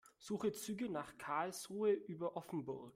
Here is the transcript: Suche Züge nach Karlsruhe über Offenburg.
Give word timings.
Suche 0.17 0.51
Züge 0.51 0.89
nach 0.89 1.15
Karlsruhe 1.19 1.91
über 1.91 2.35
Offenburg. 2.35 2.89